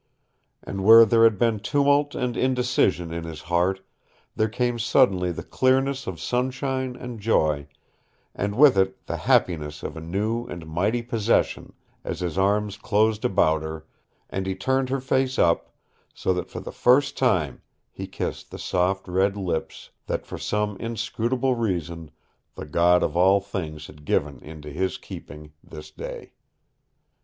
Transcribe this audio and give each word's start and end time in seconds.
And 0.63 0.83
where 0.83 1.05
there 1.05 1.23
had 1.25 1.37
been 1.37 1.59
tumult 1.59 2.15
and 2.15 2.35
indecision 2.35 3.13
in 3.13 3.23
his 3.23 3.43
heart 3.43 3.81
there 4.35 4.49
came 4.49 4.79
suddenly 4.79 5.31
the 5.31 5.43
clearness 5.43 6.07
of 6.07 6.19
sunshine 6.19 6.95
and 6.95 7.19
joy, 7.19 7.67
and 8.33 8.55
with 8.57 8.79
it 8.79 9.05
the 9.05 9.17
happiness 9.17 9.83
of 9.83 9.95
a 9.95 10.01
new 10.01 10.47
and 10.47 10.65
mighty 10.65 11.03
possession 11.03 11.73
as 12.03 12.19
his 12.21 12.35
arms 12.35 12.77
closed 12.77 13.23
about 13.23 13.61
her, 13.61 13.85
and 14.27 14.47
he 14.47 14.55
turned 14.55 14.89
her 14.89 14.99
face 15.01 15.37
up, 15.37 15.69
so 16.15 16.33
that 16.33 16.49
for 16.49 16.61
the 16.61 16.71
first 16.71 17.15
time 17.15 17.61
he 17.91 18.07
kissed 18.07 18.49
the 18.49 18.57
soft 18.57 19.07
red 19.07 19.37
lips 19.37 19.91
that 20.07 20.25
for 20.25 20.39
some 20.39 20.77
inscrutable 20.77 21.53
reason 21.53 22.09
the 22.55 22.65
God 22.65 23.03
of 23.03 23.15
all 23.15 23.39
things 23.39 23.85
had 23.85 24.03
given 24.05 24.39
into 24.41 24.71
his 24.71 24.97
keeping 24.97 25.51
this 25.63 25.91
day. 25.91 26.31